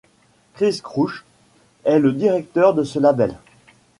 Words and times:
Chris 0.55 0.79
Crouch 0.83 1.25
est 1.83 1.99
le 1.99 2.11
directeur 2.11 2.73
de 2.73 2.83
ce 2.83 2.97
label. 2.97 3.37